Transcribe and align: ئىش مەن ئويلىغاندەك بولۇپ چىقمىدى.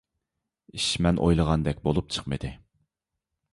ئىش 0.77 0.87
مەن 1.07 1.19
ئويلىغاندەك 1.27 1.85
بولۇپ 1.85 2.11
چىقمىدى. 2.17 2.53